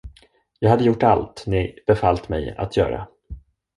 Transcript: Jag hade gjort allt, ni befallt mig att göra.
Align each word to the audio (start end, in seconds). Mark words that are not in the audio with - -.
Jag 0.59 0.69
hade 0.69 0.83
gjort 0.83 1.03
allt, 1.03 1.43
ni 1.47 1.75
befallt 1.87 2.29
mig 2.29 2.55
att 2.57 2.77
göra. 2.77 3.07